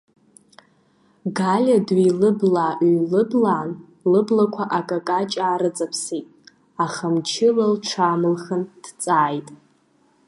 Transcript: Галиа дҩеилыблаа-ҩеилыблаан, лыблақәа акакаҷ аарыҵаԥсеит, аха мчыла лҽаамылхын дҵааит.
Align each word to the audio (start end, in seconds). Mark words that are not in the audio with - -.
Галиа 1.37 1.79
дҩеилыблаа-ҩеилыблаан, 1.87 3.69
лыблақәа 4.11 4.63
акакаҷ 4.77 5.31
аарыҵаԥсеит, 5.47 6.27
аха 6.85 7.05
мчыла 7.15 7.65
лҽаамылхын 7.73 8.63
дҵааит. 8.83 9.47